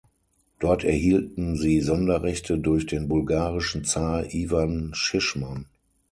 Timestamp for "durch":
2.57-2.87